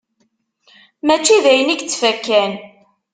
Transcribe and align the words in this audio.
Mačči 1.05 1.37
d 1.43 1.45
ayen 1.51 1.73
i 1.73 1.75
yettfakkan 1.77 2.51